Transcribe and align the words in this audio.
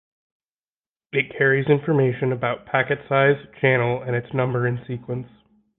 It 1.13 1.31
carries 1.37 1.67
information 1.67 2.31
about 2.31 2.65
packet 2.65 3.05
size, 3.07 3.37
channel, 3.61 4.01
and 4.01 4.15
its 4.15 4.33
number 4.33 4.65
in 4.65 4.83
sequence. 4.87 5.27